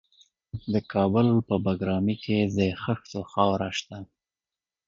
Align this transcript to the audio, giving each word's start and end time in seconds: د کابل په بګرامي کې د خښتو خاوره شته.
د 0.71 0.73
کابل 0.93 1.27
په 1.47 1.55
بګرامي 1.65 2.15
کې 2.23 2.37
د 2.57 2.59
خښتو 2.81 3.19
خاوره 3.31 3.69
شته. 3.77 3.97